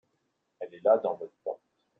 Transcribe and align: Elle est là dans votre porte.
Elle 0.59 0.73
est 0.73 0.83
là 0.83 0.97
dans 0.97 1.13
votre 1.13 1.35
porte. 1.43 1.61